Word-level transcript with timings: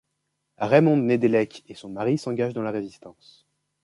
Raymonde 0.57 1.03
Nédélec 1.03 1.63
et 1.67 1.75
son 1.75 1.89
mari 1.89 2.17
s’engagent 2.17 2.55
dans 2.55 2.63
la 2.63 2.71
Résistance. 2.71 3.45